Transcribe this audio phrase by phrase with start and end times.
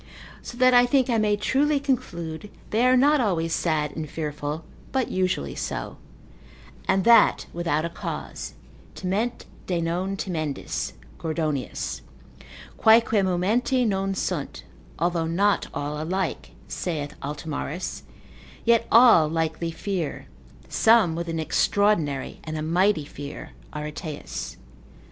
[0.41, 4.63] So that I think I may truly conclude, they are not always sad and fearful,
[4.91, 5.97] but usually so:
[6.87, 8.55] and that without a cause,
[8.95, 12.01] timent de non timendis, (Gordonius,)
[12.79, 14.63] quaeque momenti non sunt,
[14.97, 18.01] although not all alike (saith Altomarus),
[18.65, 20.25] yet all likely fear,
[20.67, 24.57] some with an extraordinary and a mighty fear, Areteus.